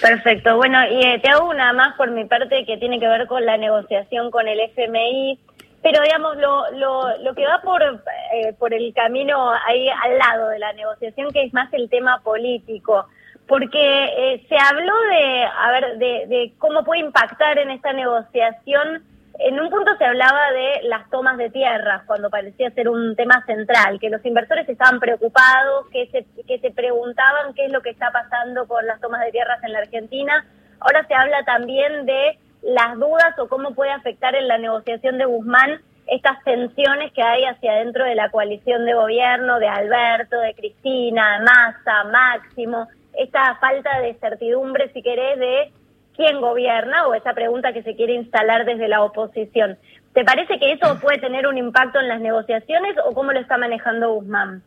Perfecto. 0.00 0.56
Bueno, 0.56 0.78
y 0.90 1.04
eh, 1.04 1.20
te 1.22 1.30
hago 1.30 1.50
una 1.50 1.72
más 1.72 1.96
por 1.96 2.10
mi 2.10 2.24
parte 2.24 2.64
que 2.64 2.78
tiene 2.78 2.98
que 3.00 3.08
ver 3.08 3.26
con 3.26 3.44
la 3.44 3.56
negociación 3.56 4.30
con 4.30 4.48
el 4.48 4.60
FMI. 4.60 5.38
Pero 5.82 6.00
digamos, 6.02 6.36
lo, 6.36 6.70
lo, 6.78 7.18
lo 7.24 7.34
que 7.34 7.44
va 7.44 7.60
por, 7.60 7.82
eh, 7.82 8.52
por 8.58 8.72
el 8.72 8.94
camino 8.94 9.50
ahí 9.66 9.88
al 9.88 10.16
lado 10.16 10.48
de 10.50 10.60
la 10.60 10.72
negociación, 10.74 11.32
que 11.32 11.42
es 11.42 11.52
más 11.52 11.72
el 11.72 11.90
tema 11.90 12.20
político, 12.22 13.06
porque 13.48 14.04
eh, 14.04 14.46
se 14.48 14.56
habló 14.56 14.94
de, 15.10 15.44
a 15.44 15.70
ver, 15.72 15.98
de, 15.98 16.26
de 16.26 16.52
cómo 16.58 16.84
puede 16.84 17.00
impactar 17.00 17.58
en 17.58 17.70
esta 17.70 17.92
negociación 17.92 19.02
en 19.38 19.58
un 19.58 19.70
punto 19.70 19.96
se 19.96 20.04
hablaba 20.04 20.52
de 20.52 20.88
las 20.88 21.08
tomas 21.10 21.36
de 21.36 21.50
tierras, 21.50 22.02
cuando 22.06 22.30
parecía 22.30 22.70
ser 22.70 22.88
un 22.88 23.16
tema 23.16 23.44
central, 23.46 23.98
que 23.98 24.10
los 24.10 24.24
inversores 24.24 24.68
estaban 24.68 25.00
preocupados, 25.00 25.88
que 25.90 26.06
se, 26.08 26.26
que 26.44 26.58
se 26.58 26.70
preguntaban 26.70 27.54
qué 27.54 27.66
es 27.66 27.72
lo 27.72 27.80
que 27.80 27.90
está 27.90 28.10
pasando 28.10 28.66
con 28.66 28.86
las 28.86 29.00
tomas 29.00 29.20
de 29.24 29.32
tierras 29.32 29.62
en 29.64 29.72
la 29.72 29.80
Argentina. 29.80 30.44
Ahora 30.80 31.06
se 31.06 31.14
habla 31.14 31.44
también 31.44 32.06
de 32.06 32.38
las 32.62 32.96
dudas 32.98 33.36
o 33.38 33.48
cómo 33.48 33.74
puede 33.74 33.90
afectar 33.90 34.34
en 34.34 34.48
la 34.48 34.58
negociación 34.58 35.18
de 35.18 35.24
Guzmán 35.24 35.80
estas 36.06 36.42
tensiones 36.44 37.12
que 37.12 37.22
hay 37.22 37.44
hacia 37.44 37.72
adentro 37.72 38.04
de 38.04 38.14
la 38.14 38.30
coalición 38.30 38.84
de 38.84 38.94
gobierno, 38.94 39.58
de 39.58 39.68
Alberto, 39.68 40.38
de 40.40 40.54
Cristina, 40.54 41.38
de 41.38 41.44
Massa, 41.44 42.04
Máximo, 42.04 42.88
esta 43.18 43.56
falta 43.56 44.00
de 44.00 44.14
certidumbre, 44.14 44.90
si 44.92 45.02
querés, 45.02 45.38
de 45.38 45.70
quién 46.16 46.40
gobierna 46.40 47.06
o 47.06 47.14
esa 47.14 47.34
pregunta 47.34 47.72
que 47.72 47.82
se 47.82 47.94
quiere 47.96 48.14
instalar 48.14 48.64
desde 48.64 48.88
la 48.88 49.02
oposición. 49.02 49.76
¿Te 50.12 50.24
parece 50.24 50.58
que 50.58 50.72
eso 50.72 50.98
puede 51.00 51.18
tener 51.18 51.46
un 51.46 51.56
impacto 51.56 51.98
en 51.98 52.08
las 52.08 52.20
negociaciones 52.20 52.96
o 53.04 53.14
cómo 53.14 53.32
lo 53.32 53.40
está 53.40 53.56
manejando 53.56 54.14
Guzmán? 54.14 54.62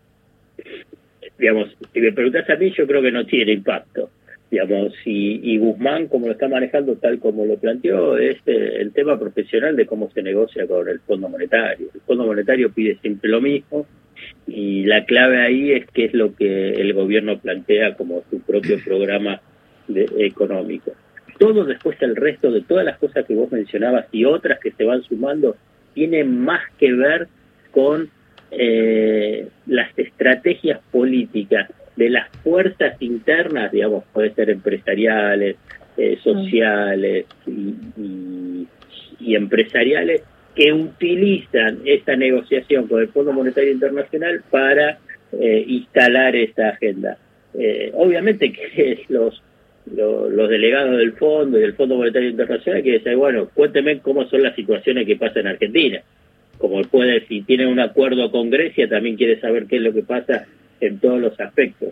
Digamos, 1.38 1.76
si 1.94 2.00
me 2.00 2.12
preguntas 2.12 2.50
a 2.50 2.56
mí, 2.56 2.72
yo 2.72 2.88
creo 2.88 3.02
que 3.02 3.12
no 3.12 3.26
tiene 3.26 3.52
impacto. 3.52 4.10
Digamos, 4.50 4.94
y, 5.06 5.54
y 5.54 5.58
Guzmán, 5.58 6.08
como 6.08 6.28
lo 6.28 6.32
está 6.32 6.48
manejando 6.48 6.96
tal 6.96 7.20
como 7.20 7.46
lo 7.46 7.58
planteó, 7.58 8.18
es 8.18 8.38
eh, 8.46 8.78
el 8.80 8.94
tema 8.94 9.20
profesional 9.20 9.76
de 9.76 9.86
cómo 9.86 10.10
se 10.12 10.24
negocia 10.24 10.66
con 10.68 10.88
el 10.88 11.00
Fondo 11.02 11.30
Monetario. 11.30 11.90
El 11.94 12.02
Fondo 12.02 12.26
Monetario 12.26 12.72
pide 12.72 12.96
siempre 13.02 13.30
lo 13.30 13.42
mismo 13.42 13.86
y 14.48 14.86
la 14.86 15.06
clave 15.06 15.42
ahí 15.42 15.72
es 15.72 15.86
qué 15.92 16.06
es 16.06 16.14
lo 16.14 16.36
que 16.36 16.72
el 16.72 16.94
gobierno 16.94 17.40
plantea 17.40 17.96
como 17.96 18.24
su 18.30 18.40
propio 18.42 18.78
programa 18.86 19.42
de, 19.88 20.08
económico. 20.20 20.92
Todo 21.38 21.66
después 21.66 22.02
el 22.02 22.16
resto 22.16 22.52
de 22.52 22.62
todas 22.62 22.86
las 22.86 22.98
cosas 22.98 23.26
que 23.26 23.36
vos 23.36 23.52
mencionabas 23.52 24.06
y 24.12 24.26
otras 24.26 24.60
que 24.60 24.72
se 24.72 24.86
van 24.86 25.04
sumando, 25.04 25.58
tiene 25.94 26.24
más 26.24 26.62
que 26.80 26.94
ver 26.94 27.28
con 27.72 28.10
eh, 28.52 29.48
las 29.66 29.98
estrategias 29.98 30.80
políticas 30.92 31.70
de 31.96 32.10
las 32.10 32.30
fuerzas 32.44 33.02
internas, 33.02 33.72
digamos, 33.72 34.04
puede 34.14 34.34
ser 34.34 34.50
empresariales, 34.50 35.58
eh, 35.98 36.18
sociales 36.24 37.26
y, 37.48 38.68
y, 39.20 39.36
empresariales, 39.36 40.24
que 40.56 40.72
utilizan 40.72 41.82
esta 41.86 42.16
negociación 42.16 42.88
con 42.88 43.02
el 43.02 43.10
Fondo 43.10 43.34
Monetario 43.34 43.72
Internacional 43.72 44.42
para 44.50 45.00
eh, 45.34 45.66
instalar 45.68 46.36
esta 46.36 46.70
agenda. 46.70 47.18
Eh, 47.54 47.92
obviamente 47.94 48.52
que 48.52 49.04
los 49.10 49.42
los 49.86 50.50
delegados 50.50 50.98
del 50.98 51.14
fondo 51.14 51.60
y 51.60 51.62
del 51.62 51.76
Fondo 51.76 51.98
Monetario 51.98 52.30
Internacional 52.30 52.82
que 52.82 52.94
dicen, 52.94 53.20
bueno, 53.20 53.50
cuénteme 53.54 54.00
cómo 54.00 54.28
son 54.28 54.42
las 54.42 54.56
situaciones 54.56 55.06
que 55.06 55.16
pasan 55.16 55.42
en 55.42 55.48
Argentina. 55.48 56.02
Como 56.58 56.82
puede, 56.82 57.24
si 57.28 57.44
tiene 57.44 57.68
un 57.68 57.80
acuerdo 57.80 58.32
con 58.32 58.50
Grecia, 58.50 58.90
también 58.90 59.16
quiere 59.16 59.40
saber 59.40 59.68
qué 59.68 59.76
es 59.76 59.84
lo 59.84 59.94
que 59.94 60.02
pasa 60.02 60.48
en 60.82 60.98
todos 60.98 61.22
los 61.22 61.40
aspectos. 61.40 61.90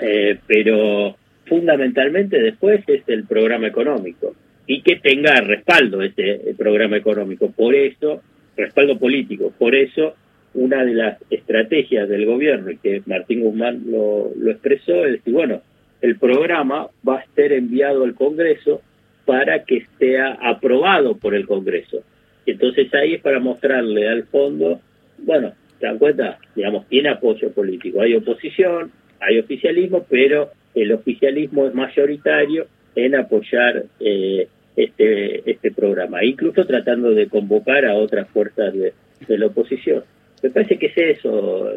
Eh, 0.00 0.38
pero 0.46 1.14
fundamentalmente 1.44 2.40
después 2.40 2.82
es 2.88 3.02
el 3.06 3.24
programa 3.24 3.66
económico 3.66 4.34
y 4.66 4.82
que 4.82 4.96
tenga 4.96 5.40
respaldo 5.40 6.02
ese 6.02 6.54
programa 6.56 6.96
económico. 6.96 7.50
Por 7.50 7.74
eso, 7.74 8.22
respaldo 8.56 8.98
político. 8.98 9.52
Por 9.58 9.74
eso, 9.74 10.14
una 10.54 10.84
de 10.84 10.94
las 10.94 11.18
estrategias 11.30 12.08
del 12.08 12.26
gobierno, 12.26 12.70
y 12.70 12.78
que 12.78 13.02
Martín 13.06 13.40
Guzmán 13.40 13.82
lo, 13.86 14.30
expresó, 14.50 15.04
es 15.04 15.12
decir, 15.12 15.34
bueno, 15.34 15.60
el 16.00 16.16
programa 16.16 16.88
va 17.06 17.16
a 17.16 17.26
ser 17.34 17.52
enviado 17.52 18.04
al 18.04 18.14
Congreso 18.14 18.80
para 19.24 19.64
que 19.64 19.86
sea 19.98 20.38
aprobado 20.40 21.16
por 21.16 21.34
el 21.34 21.46
Congreso. 21.46 22.02
Entonces 22.46 22.92
ahí 22.94 23.14
es 23.14 23.22
para 23.22 23.40
mostrarle 23.40 24.08
al 24.08 24.24
fondo, 24.24 24.80
bueno, 25.18 25.52
¿te 25.80 25.86
dan 25.86 25.98
cuenta? 25.98 26.38
Digamos, 26.54 26.86
tiene 26.88 27.08
apoyo 27.08 27.50
político. 27.52 28.02
Hay 28.02 28.14
oposición, 28.14 28.92
hay 29.18 29.38
oficialismo, 29.38 30.04
pero 30.08 30.50
el 30.74 30.92
oficialismo 30.92 31.66
es 31.66 31.74
mayoritario 31.74 32.66
en 32.96 33.16
apoyar 33.16 33.84
eh, 34.00 34.48
este, 34.76 35.50
este 35.50 35.72
programa, 35.72 36.24
incluso 36.24 36.66
tratando 36.66 37.10
de 37.10 37.28
convocar 37.28 37.84
a 37.84 37.94
otras 37.94 38.28
fuerzas 38.28 38.72
de, 38.74 38.92
de 39.26 39.38
la 39.38 39.46
oposición. 39.46 40.04
Me 40.42 40.50
parece 40.50 40.78
que 40.78 40.86
es 40.86 41.18
eso. 41.18 41.70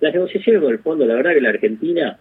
Las 0.00 0.14
negociaciones 0.14 0.62
con 0.62 0.72
el 0.72 0.78
fondo, 0.78 1.06
la 1.06 1.14
verdad 1.14 1.34
que 1.34 1.40
la 1.40 1.50
Argentina 1.50 2.18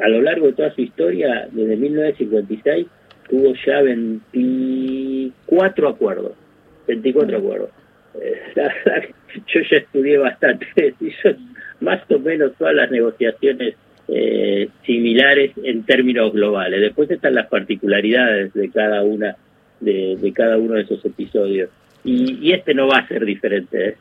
a 0.00 0.08
lo 0.08 0.22
largo 0.22 0.46
de 0.46 0.54
toda 0.54 0.74
su 0.74 0.80
historia, 0.82 1.48
desde 1.52 1.76
1956, 1.76 2.86
tuvo 3.28 3.54
ya 3.64 3.80
24 3.82 5.88
acuerdos. 5.88 6.32
24 6.86 7.38
acuerdos. 7.38 7.70
Eh, 8.20 8.40
yo 9.46 9.60
ya 9.70 9.76
estudié 9.76 10.18
bastante, 10.18 10.66
y 11.00 11.12
más 11.80 12.02
o 12.10 12.18
menos 12.18 12.52
todas 12.58 12.74
las 12.74 12.90
negociaciones 12.90 13.76
eh, 14.08 14.68
similares 14.84 15.52
en 15.62 15.84
términos 15.84 16.32
globales. 16.32 16.80
Después 16.80 17.10
están 17.10 17.34
las 17.34 17.48
particularidades 17.48 18.52
de 18.52 18.70
cada 18.70 19.02
una 19.02 19.36
de, 19.80 20.16
de 20.16 20.32
cada 20.32 20.56
uno 20.58 20.74
de 20.74 20.82
esos 20.82 21.04
episodios. 21.04 21.70
Y, 22.04 22.48
y, 22.48 22.52
este 22.52 22.74
no 22.74 22.86
va 22.86 22.98
a 22.98 23.08
ser 23.08 23.24
diferente. 23.24 23.88
¿eh? 23.88 23.96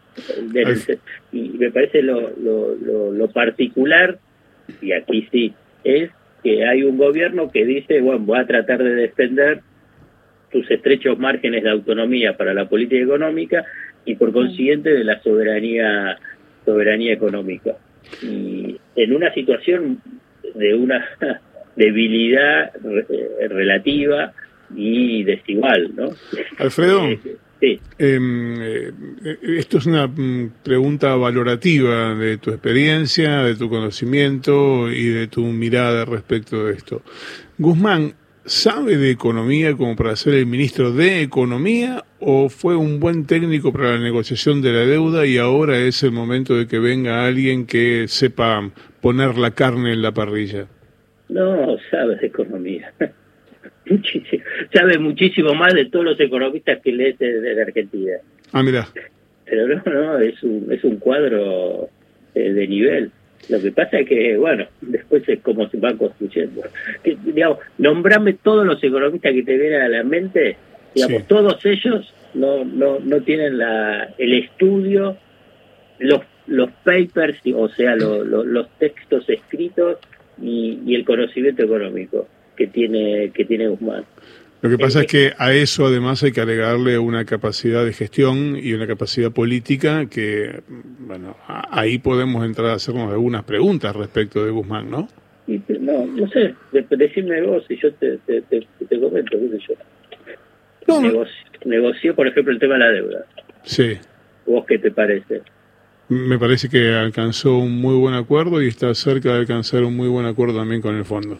y 1.31 1.49
me 1.49 1.71
parece 1.71 2.01
lo, 2.01 2.31
lo, 2.37 2.75
lo, 2.75 3.11
lo 3.11 3.27
particular, 3.29 4.19
y 4.81 4.91
aquí 4.91 5.27
sí, 5.31 5.53
es 5.83 6.11
que 6.43 6.65
hay 6.65 6.83
un 6.83 6.97
gobierno 6.97 7.49
que 7.49 7.65
dice, 7.65 8.01
bueno, 8.01 8.19
voy 8.19 8.39
a 8.39 8.45
tratar 8.45 8.83
de 8.83 8.93
defender 8.93 9.61
sus 10.51 10.69
estrechos 10.69 11.17
márgenes 11.17 11.63
de 11.63 11.69
autonomía 11.69 12.35
para 12.35 12.53
la 12.53 12.67
política 12.67 13.01
económica 13.01 13.65
y 14.05 14.15
por 14.15 14.33
consiguiente 14.33 14.89
de 14.89 15.03
la 15.03 15.21
soberanía 15.21 16.17
soberanía 16.65 17.13
económica. 17.13 17.75
Y 18.21 18.77
en 18.95 19.15
una 19.15 19.33
situación 19.33 20.01
de 20.55 20.73
una 20.75 21.05
debilidad 21.75 22.71
relativa 23.49 24.33
y 24.75 25.23
desigual, 25.23 25.91
¿no? 25.95 26.09
Alfredo, 26.59 27.07
Em, 27.97 28.61
eh, 28.61 28.91
esto 29.41 29.77
es 29.77 29.85
una 29.85 30.07
mm, 30.07 30.51
pregunta 30.63 31.15
valorativa 31.15 32.13
de 32.13 32.37
tu 32.37 32.51
experiencia, 32.51 33.41
de 33.43 33.55
tu 33.55 33.69
conocimiento 33.69 34.91
y 34.91 35.05
de 35.05 35.27
tu 35.27 35.41
mirada 35.43 36.03
respecto 36.03 36.65
de 36.65 36.73
esto. 36.73 37.01
Guzmán, 37.57 38.13
¿sabe 38.45 38.97
de 38.97 39.11
economía 39.11 39.73
como 39.73 39.95
para 39.95 40.15
ser 40.15 40.33
el 40.33 40.45
ministro 40.45 40.91
de 40.91 41.21
Economía 41.21 42.03
o 42.19 42.49
fue 42.49 42.75
un 42.75 42.99
buen 42.99 43.25
técnico 43.25 43.71
para 43.71 43.93
la 43.93 43.99
negociación 43.99 44.61
de 44.61 44.71
la 44.71 44.85
deuda 44.85 45.25
y 45.25 45.37
ahora 45.37 45.77
es 45.77 46.03
el 46.03 46.11
momento 46.11 46.55
de 46.55 46.67
que 46.67 46.79
venga 46.79 47.25
alguien 47.25 47.65
que 47.65 48.07
sepa 48.07 48.69
poner 49.01 49.37
la 49.37 49.51
carne 49.51 49.93
en 49.93 50.01
la 50.01 50.11
parrilla? 50.11 50.67
No, 51.29 51.77
sabe 51.89 52.15
de 52.17 52.27
economía. 52.27 52.93
muchísimo, 53.89 54.43
sabe 54.73 54.97
muchísimo 54.97 55.53
más 55.53 55.73
de 55.73 55.85
todos 55.85 56.05
los 56.05 56.19
economistas 56.19 56.79
que 56.81 56.91
lee 56.91 57.13
de, 57.19 57.55
la 57.55 57.63
Argentina. 57.63 58.13
Ah, 58.51 58.63
mira. 58.63 58.87
Pero 59.45 59.67
no, 59.67 59.83
no, 59.85 60.19
es 60.19 60.41
un, 60.43 60.67
es 60.71 60.83
un 60.83 60.97
cuadro 60.97 61.89
eh, 62.35 62.53
de 62.53 62.67
nivel. 62.67 63.11
Lo 63.49 63.61
que 63.61 63.71
pasa 63.71 63.99
es 63.99 64.07
que, 64.07 64.37
bueno, 64.37 64.65
después 64.81 65.27
es 65.27 65.39
como 65.41 65.67
se 65.69 65.77
van 65.77 65.97
construyendo. 65.97 66.61
Que, 67.03 67.17
digamos, 67.23 67.59
nombrame 67.77 68.33
todos 68.33 68.65
los 68.65 68.83
economistas 68.83 69.33
que 69.33 69.43
te 69.43 69.57
vienen 69.57 69.81
a 69.81 69.89
la 69.89 70.03
mente, 70.03 70.57
digamos, 70.95 71.27
todos 71.27 71.65
ellos 71.65 72.13
no, 72.33 72.63
no, 72.63 72.99
no 72.99 73.21
tienen 73.21 73.57
la, 73.57 74.13
el 74.17 74.33
estudio, 74.33 75.17
los, 75.99 76.21
los 76.47 76.69
papers, 76.83 77.39
o 77.53 77.67
sea, 77.69 77.95
los 77.95 78.69
textos 78.79 79.29
escritos 79.29 79.97
y, 80.41 80.79
y 80.85 80.95
el 80.95 81.05
conocimiento 81.05 81.63
económico 81.63 82.27
que 82.55 82.67
tiene, 82.67 83.31
que 83.33 83.45
tiene 83.45 83.67
Guzmán. 83.67 84.05
Lo 84.63 84.69
que 84.69 84.77
pasa 84.77 85.01
es 85.01 85.07
que 85.07 85.33
a 85.37 85.53
eso 85.53 85.87
además 85.87 86.23
hay 86.23 86.31
que 86.31 86.39
agregarle 86.39 86.97
una 86.97 87.25
capacidad 87.25 87.83
de 87.83 87.91
gestión 87.91 88.55
y 88.55 88.71
una 88.71 88.87
capacidad 88.87 89.29
política 89.29 90.05
que, 90.09 90.61
bueno, 90.99 91.35
ahí 91.69 91.97
podemos 91.97 92.45
entrar 92.45 92.69
a 92.69 92.75
hacernos 92.75 93.11
algunas 93.11 93.43
preguntas 93.43 93.93
respecto 93.93 94.45
de 94.45 94.51
Guzmán, 94.51 94.89
¿no? 94.89 95.09
no, 95.47 96.05
no 96.05 96.27
sé, 96.29 96.55
decirme 96.71 97.41
vos 97.41 97.65
y 97.67 97.75
yo 97.75 97.93
te, 97.95 98.17
te, 98.19 98.41
te, 98.41 98.99
comento, 99.01 99.37
qué 99.37 99.49
sé 99.49 99.63
yo. 99.67 99.75
No, 100.87 101.25
negoció, 101.65 102.15
por 102.15 102.27
ejemplo, 102.29 102.53
el 102.53 102.59
tema 102.59 102.75
de 102.75 102.79
la 102.79 102.91
deuda. 102.91 103.25
Sí. 103.63 103.97
¿Vos 104.45 104.65
qué 104.65 104.79
te 104.79 104.91
parece? 104.91 105.41
Me 106.07 106.39
parece 106.39 106.69
que 106.69 106.93
alcanzó 106.93 107.57
un 107.57 107.81
muy 107.81 107.97
buen 107.97 108.15
acuerdo 108.15 108.61
y 108.61 108.69
está 108.69 108.95
cerca 108.95 109.33
de 109.33 109.39
alcanzar 109.39 109.83
un 109.83 109.97
muy 109.97 110.07
buen 110.07 110.25
acuerdo 110.25 110.59
también 110.59 110.79
con 110.79 110.95
el 110.95 111.03
fondo. 111.03 111.37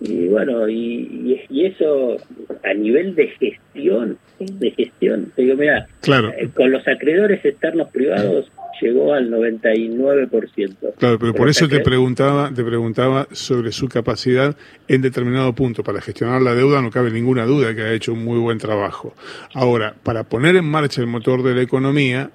Y 0.00 0.28
bueno, 0.28 0.68
y, 0.68 1.23
y, 1.54 1.66
eso 1.66 2.16
a 2.64 2.74
nivel 2.74 3.14
de 3.14 3.28
gestión, 3.28 4.18
de 4.38 4.70
gestión, 4.72 5.32
te 5.34 5.42
digo, 5.42 5.56
mira, 5.56 5.86
claro. 6.00 6.32
Eh, 6.36 6.48
con 6.54 6.70
los 6.70 6.86
acreedores 6.88 7.44
externos 7.44 7.90
privados 7.90 8.50
llegó 8.80 9.14
al 9.14 9.30
99%. 9.30 10.94
Claro, 10.98 11.18
pero 11.18 11.34
por 11.34 11.48
eso 11.48 11.68
te 11.68 11.80
preguntaba, 11.80 12.52
te 12.52 12.64
preguntaba 12.64 13.28
sobre 13.32 13.72
su 13.72 13.88
capacidad 13.88 14.56
en 14.88 15.02
determinado 15.02 15.54
punto. 15.54 15.84
Para 15.84 16.00
gestionar 16.00 16.42
la 16.42 16.54
deuda 16.54 16.82
no 16.82 16.90
cabe 16.90 17.10
ninguna 17.10 17.44
duda 17.44 17.74
que 17.74 17.82
ha 17.82 17.92
hecho 17.92 18.12
un 18.12 18.24
muy 18.24 18.38
buen 18.38 18.58
trabajo. 18.58 19.14
Ahora, 19.52 19.94
para 20.02 20.24
poner 20.24 20.56
en 20.56 20.64
marcha 20.64 21.00
el 21.00 21.06
motor 21.06 21.42
de 21.42 21.54
la 21.54 21.62
economía, 21.62 22.30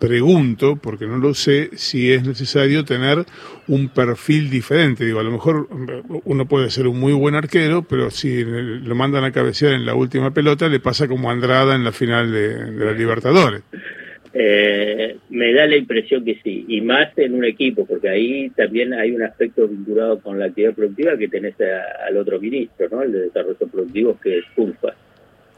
pregunto, 0.00 0.76
porque 0.76 1.06
no 1.06 1.18
lo 1.18 1.34
sé, 1.34 1.70
si 1.74 2.10
es 2.10 2.26
necesario 2.26 2.84
tener 2.84 3.18
un 3.68 3.88
perfil 3.90 4.50
diferente. 4.50 5.04
Digo, 5.04 5.20
a 5.20 5.22
lo 5.22 5.30
mejor 5.30 5.68
uno 6.24 6.46
puede 6.46 6.70
ser 6.70 6.88
un 6.88 6.98
muy 6.98 7.12
buen 7.12 7.34
arquero, 7.34 7.82
pero 7.82 8.10
si 8.10 8.42
lo 8.44 8.94
mandan 8.94 9.24
a 9.24 9.30
cabecear 9.30 9.74
en 9.74 9.86
la 9.86 9.94
última 9.94 10.32
pelota, 10.32 10.68
le 10.68 10.80
pasa 10.80 11.06
como 11.06 11.30
Andrada 11.30 11.76
en 11.76 11.84
la 11.84 11.92
final 11.92 12.32
de, 12.32 12.72
de 12.72 12.84
la 12.84 12.92
Libertadores. 12.92 13.62
Eh, 14.32 15.16
me 15.30 15.52
da 15.52 15.66
la 15.66 15.76
impresión 15.76 16.24
que 16.24 16.38
sí, 16.42 16.64
y 16.68 16.80
más 16.80 17.10
en 17.18 17.34
un 17.34 17.44
equipo, 17.44 17.84
porque 17.84 18.08
ahí 18.08 18.48
también 18.50 18.94
hay 18.94 19.10
un 19.10 19.22
aspecto 19.22 19.66
vinculado 19.66 20.20
con 20.20 20.38
la 20.38 20.46
actividad 20.46 20.74
productiva 20.74 21.18
que 21.18 21.28
tenés 21.28 21.54
al 22.06 22.16
otro 22.16 22.40
ministro, 22.40 22.88
¿no? 22.90 23.02
El 23.02 23.12
de 23.12 23.20
Desarrollo 23.22 23.68
Productivo, 23.70 24.18
que 24.22 24.38
es 24.38 24.44
Pulpa. 24.54 24.94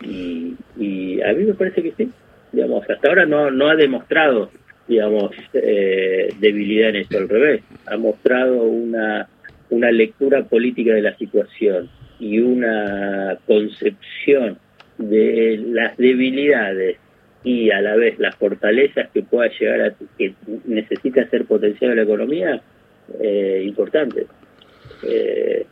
Y, 0.03 0.55
y 0.79 1.21
a 1.21 1.33
mí 1.33 1.45
me 1.45 1.55
parece 1.55 1.83
que 1.83 1.93
sí, 1.97 2.11
digamos, 2.53 2.89
hasta 2.89 3.09
ahora 3.09 3.27
no, 3.27 3.51
no 3.51 3.69
ha 3.69 3.77
demostrado, 3.77 4.51
digamos, 4.87 5.33
eh, 5.55 6.29
debilidad 6.39 6.91
en 6.91 6.97
esto, 6.97 7.19
al 7.19 7.29
revés, 7.29 7.63
ha 7.87 7.97
mostrado 7.97 8.63
una, 8.63 9.29
una 9.71 9.91
lectura 9.91 10.45
política 10.45 10.95
de 10.95 11.03
la 11.03 11.17
situación 11.17 11.89
y 12.21 12.39
una 12.39 13.39
concepción 13.47 14.59
de 14.99 15.61
las 15.67 15.97
debilidades 15.97 16.99
y 17.45 17.71
a 17.71 17.81
la 17.81 17.97
vez 17.97 18.19
las 18.19 18.37
fortalezas 18.37 19.11
que 19.11 19.23
pueda 19.23 19.51
llegar 19.59 19.81
a 19.81 19.95
que 20.17 20.35
necesita 20.67 21.29
ser 21.29 21.47
potenciada 21.47 21.95
la 21.95 22.03
economía 22.03 22.63
eh, 23.19 23.63
importantes. 23.67 24.27
Eh, 25.03 25.67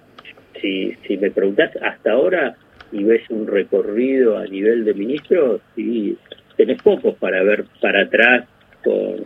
si, 0.60 0.96
si 1.06 1.16
me 1.16 1.30
preguntas 1.30 1.70
hasta 1.80 2.12
ahora 2.12 2.56
y 2.90 3.04
ves 3.04 3.22
un 3.30 3.46
recorrido 3.46 4.36
a 4.36 4.44
nivel 4.46 4.84
de 4.84 4.94
ministros, 4.94 5.60
sí, 5.76 6.16
tenés 6.60 6.82
pocos 6.82 7.14
para 7.16 7.42
ver 7.42 7.64
para 7.80 8.02
atrás 8.02 8.46
con 8.84 9.24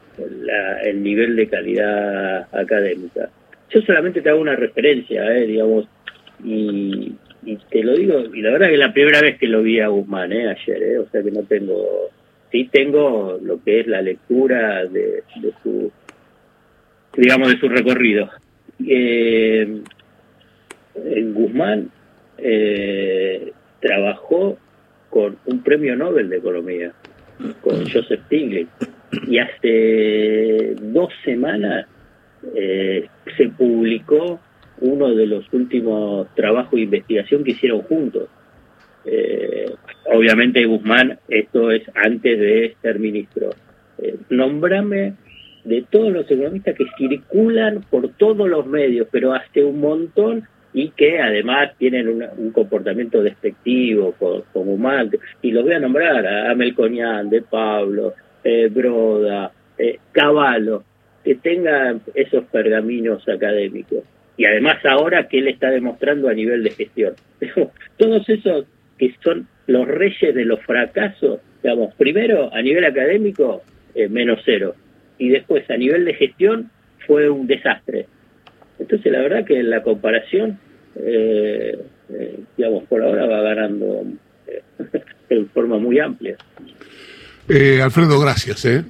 el 0.84 1.02
nivel 1.02 1.34
de 1.34 1.48
calidad 1.48 2.46
académica. 2.54 3.28
Yo 3.70 3.80
solamente 3.82 4.22
te 4.22 4.30
hago 4.30 4.40
una 4.40 4.54
referencia, 4.54 5.36
eh, 5.36 5.46
digamos, 5.46 5.88
y, 6.44 7.12
y 7.44 7.56
te 7.70 7.82
lo 7.82 7.94
digo, 7.94 8.20
y 8.32 8.40
la 8.40 8.52
verdad 8.52 8.68
que 8.68 8.74
es 8.74 8.78
la 8.78 8.92
primera 8.92 9.20
vez 9.20 9.36
que 9.38 9.48
lo 9.48 9.62
vi 9.62 9.80
a 9.80 9.88
Guzmán, 9.88 10.32
eh, 10.32 10.48
ayer, 10.48 10.82
eh, 10.82 10.98
o 10.98 11.08
sea 11.10 11.22
que 11.22 11.32
no 11.32 11.42
tengo 11.42 12.10
sí 12.52 12.68
tengo 12.70 13.36
lo 13.42 13.60
que 13.64 13.80
es 13.80 13.88
la 13.88 14.00
lectura 14.00 14.84
de, 14.84 15.24
su, 15.60 15.90
digamos, 17.16 17.48
de 17.48 17.58
su 17.58 17.68
recorrido. 17.68 18.30
Eh, 18.86 19.80
en 20.94 21.34
Guzmán 21.34 21.90
eh, 22.38 23.52
trabajó 23.80 24.56
con 25.10 25.36
un 25.46 25.64
premio 25.64 25.96
Nobel 25.96 26.28
de 26.28 26.36
Economía, 26.36 26.92
con 27.60 27.88
Joseph 27.88 28.20
Stiglitz, 28.26 28.70
y 29.28 29.38
hace 29.38 30.74
dos 30.80 31.12
semanas 31.24 31.86
eh, 32.54 33.08
se 33.36 33.48
publicó 33.48 34.40
uno 34.80 35.14
de 35.14 35.26
los 35.26 35.50
últimos 35.52 36.28
trabajos 36.34 36.72
de 36.72 36.82
investigación 36.82 37.44
que 37.44 37.52
hicieron 37.52 37.82
juntos. 37.82 38.28
Eh, 39.04 39.72
obviamente 40.12 40.64
Guzmán, 40.64 41.18
esto 41.28 41.70
es 41.70 41.82
antes 41.94 42.38
de 42.38 42.76
ser 42.82 42.98
ministro. 42.98 43.50
Eh, 43.98 44.16
nombrame 44.30 45.14
de 45.64 45.84
todos 45.90 46.12
los 46.12 46.30
economistas 46.30 46.76
que 46.76 46.84
circulan 46.98 47.84
por 47.90 48.08
todos 48.16 48.48
los 48.48 48.66
medios, 48.66 49.08
pero 49.10 49.32
hace 49.32 49.64
un 49.64 49.80
montón 49.80 50.46
y 50.74 50.90
que 50.90 51.20
además 51.20 51.70
tienen 51.78 52.08
un 52.36 52.50
comportamiento 52.50 53.22
despectivo 53.22 54.12
con, 54.18 54.42
Guzmán, 54.52 55.10
y 55.40 55.52
los 55.52 55.62
voy 55.62 55.72
a 55.72 55.78
nombrar 55.78 56.26
a 56.26 56.50
Amel 56.50 56.74
Coñán, 56.74 57.30
De 57.30 57.42
Pablo, 57.42 58.14
eh, 58.42 58.68
Broda, 58.70 59.52
eh, 59.78 60.00
que 61.24 61.34
tengan 61.36 62.02
esos 62.14 62.44
pergaminos 62.46 63.26
académicos. 63.28 64.02
Y 64.36 64.46
además 64.46 64.84
ahora 64.84 65.28
que 65.28 65.38
él 65.38 65.48
está 65.48 65.70
demostrando 65.70 66.28
a 66.28 66.34
nivel 66.34 66.64
de 66.64 66.70
gestión. 66.70 67.14
Todos 67.96 68.28
esos 68.28 68.66
que 68.98 69.14
son 69.22 69.46
los 69.66 69.86
reyes 69.86 70.34
de 70.34 70.44
los 70.44 70.60
fracasos, 70.62 71.40
digamos, 71.62 71.94
primero 71.94 72.52
a 72.52 72.60
nivel 72.60 72.84
académico, 72.84 73.62
eh, 73.94 74.08
menos 74.08 74.40
cero, 74.44 74.74
y 75.18 75.28
después 75.28 75.68
a 75.70 75.76
nivel 75.76 76.04
de 76.04 76.14
gestión 76.14 76.70
fue 77.06 77.30
un 77.30 77.46
desastre. 77.46 78.06
Entonces 78.78 79.10
la 79.12 79.20
verdad 79.20 79.44
que 79.44 79.62
la 79.62 79.82
comparación, 79.82 80.58
eh, 80.96 81.78
eh, 82.10 82.40
digamos, 82.56 82.84
por 82.84 83.02
ahora 83.02 83.26
va 83.26 83.40
ganando 83.40 84.04
de 85.28 85.44
forma 85.46 85.78
muy 85.78 85.98
amplia. 85.98 86.36
Alfredo, 87.82 88.20
gracias. 88.20 88.64
¿eh? 88.64 88.84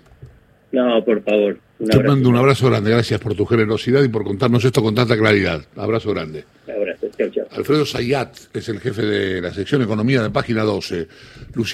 No, 0.72 1.04
por 1.04 1.22
favor. 1.22 1.58
Te 1.78 2.02
mando 2.02 2.28
un 2.28 2.36
abrazo 2.36 2.68
grande, 2.68 2.90
gracias 2.90 3.20
por 3.20 3.34
tu 3.34 3.44
generosidad 3.46 4.02
y 4.02 4.08
por 4.08 4.24
contarnos 4.24 4.64
esto 4.64 4.82
con 4.82 4.94
tanta 4.94 5.16
claridad. 5.16 5.60
Abrazo 5.76 6.10
grande. 6.12 6.44
Abrazo, 6.68 7.08
chao, 7.18 7.28
chao. 7.30 7.46
Alfredo 7.50 7.84
Sayat 7.84 8.36
es 8.52 8.68
el 8.68 8.80
jefe 8.80 9.02
de 9.02 9.40
la 9.40 9.52
sección 9.52 9.82
Economía 9.82 10.22
de 10.22 10.30
Página 10.30 10.62
12. 10.62 11.08
Lucía 11.54 11.72